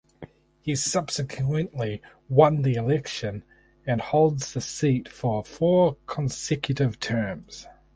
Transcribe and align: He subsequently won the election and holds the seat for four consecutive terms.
He 0.63 0.75
subsequently 0.75 2.01
won 2.27 2.63
the 2.63 2.73
election 2.73 3.43
and 3.85 4.01
holds 4.01 4.51
the 4.55 4.59
seat 4.59 5.07
for 5.07 5.43
four 5.43 5.95
consecutive 6.07 6.99
terms. 6.99 7.67